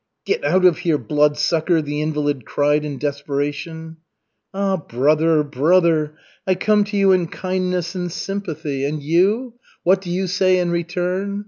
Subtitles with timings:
[0.25, 3.97] "Get out of here, Bloodsucker!" the invalid cried in desperation.
[4.51, 6.15] "Ah, brother, brother!
[6.47, 9.53] I come to you in kindness and sympathy, and you...
[9.83, 11.39] what do you say in return?